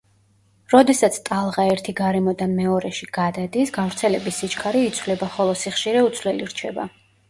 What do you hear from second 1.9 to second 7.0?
გარემოდან მეორეში გადადის, გავრცელების სიჩქარე იცვლება, ხოლო სიხშირე უცვლელი რჩება.